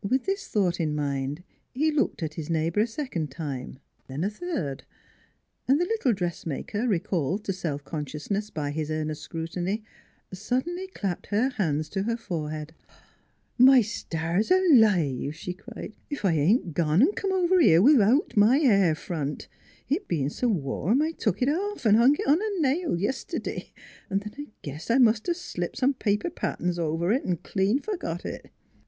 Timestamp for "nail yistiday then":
22.60-24.22